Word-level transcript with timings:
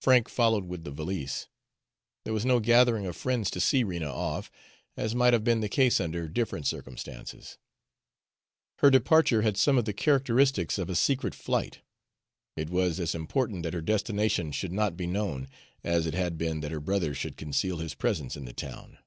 Frank 0.00 0.28
followed 0.28 0.66
with 0.68 0.84
the 0.84 0.92
valise. 0.92 1.48
There 2.22 2.32
was 2.32 2.46
no 2.46 2.60
gathering 2.60 3.06
of 3.06 3.16
friends 3.16 3.50
to 3.50 3.58
see 3.60 3.82
Rena 3.82 4.06
off, 4.08 4.52
as 4.96 5.16
might 5.16 5.32
have 5.32 5.42
been 5.42 5.62
the 5.62 5.68
case 5.68 5.98
under 6.00 6.28
different 6.28 6.64
circumstances. 6.64 7.58
Her 8.76 8.88
departure 8.88 9.42
had 9.42 9.56
some 9.56 9.76
of 9.76 9.84
the 9.84 9.92
characteristics 9.92 10.78
of 10.78 10.88
a 10.88 10.94
secret 10.94 11.34
flight; 11.34 11.80
it 12.54 12.70
was 12.70 13.00
as 13.00 13.16
important 13.16 13.64
that 13.64 13.74
her 13.74 13.82
destination 13.82 14.52
should 14.52 14.70
not 14.72 14.96
be 14.96 15.08
known, 15.08 15.48
as 15.82 16.06
it 16.06 16.14
had 16.14 16.38
been 16.38 16.60
that 16.60 16.70
her 16.70 16.78
brother 16.78 17.12
should 17.12 17.36
conceal 17.36 17.78
his 17.78 17.94
presence 17.96 18.36
in 18.36 18.44
the 18.44 18.52
town. 18.52 18.98